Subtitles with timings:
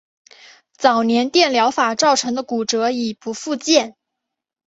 [0.77, 3.95] 早年电疗法造成的骨折已不复见。